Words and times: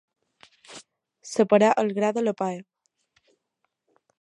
Separar 1.33 1.69
el 1.83 1.93
gra 1.99 2.11
de 2.19 2.25
la 2.27 2.33
palla. 2.43 2.65